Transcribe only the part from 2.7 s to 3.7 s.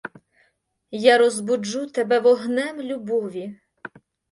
любові!